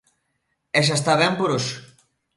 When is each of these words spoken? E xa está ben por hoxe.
E 0.79 0.81
xa 0.85 0.95
está 0.97 1.13
ben 1.21 1.33
por 1.39 1.49
hoxe. 1.55 1.75